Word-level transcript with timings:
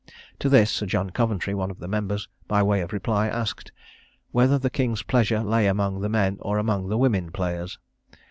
To 0.39 0.49
this 0.49 0.71
Sir 0.71 0.87
John 0.87 1.11
Coventry, 1.11 1.53
one 1.53 1.69
of 1.69 1.77
the 1.77 1.87
members, 1.87 2.27
by 2.47 2.63
way 2.63 2.81
of 2.81 2.91
reply, 2.91 3.27
asked 3.27 3.71
"Whether 4.31 4.57
the 4.57 4.71
king's 4.71 5.03
pleasure 5.03 5.41
lay 5.43 5.67
among 5.67 6.01
the 6.01 6.09
men 6.09 6.37
or 6.39 6.57
among 6.57 6.89
the 6.89 6.97
women 6.97 7.29
players?" 7.31 7.77